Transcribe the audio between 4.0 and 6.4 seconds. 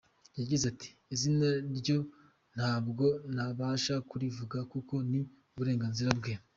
kurivuga kuko ni uburenganzira bwe.